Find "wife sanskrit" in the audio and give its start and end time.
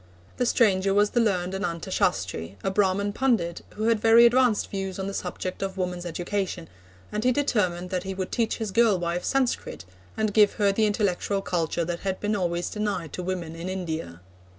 8.97-9.85